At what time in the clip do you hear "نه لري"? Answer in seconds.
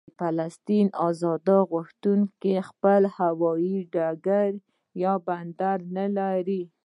5.95-6.63